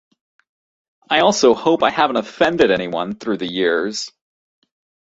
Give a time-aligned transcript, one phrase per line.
[1.11, 4.11] I also hope I haven't offended anyone through the years.